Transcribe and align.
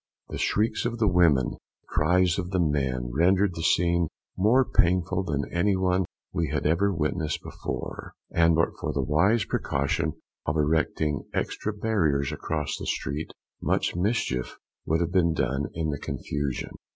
The 0.29 0.39
shrieks 0.39 0.83
of 0.85 0.97
the 0.97 1.07
women, 1.07 1.45
and 1.45 1.53
the 1.53 1.57
cries 1.89 2.39
of 2.39 2.49
the 2.49 2.59
men, 2.59 3.11
rendered 3.13 3.53
the 3.53 3.61
scene 3.61 4.07
more 4.35 4.65
painful 4.65 5.21
than 5.23 5.43
any 5.51 5.75
one 5.75 6.05
we 6.33 6.47
had 6.49 6.65
ever 6.65 6.91
witnessed 6.91 7.43
before; 7.43 8.13
and 8.31 8.55
but 8.55 8.69
for 8.79 8.91
the 8.91 9.03
wise 9.03 9.45
precaution 9.45 10.13
of 10.47 10.57
erecting 10.57 11.25
extra 11.35 11.71
barriers 11.71 12.31
across 12.31 12.79
the 12.79 12.87
street, 12.87 13.29
much 13.61 13.95
mischief 13.95 14.57
would 14.87 15.01
have 15.01 15.11
been 15.11 15.35
done 15.35 15.67
in 15.75 15.91
the 15.91 15.99
confusion. 15.99 16.71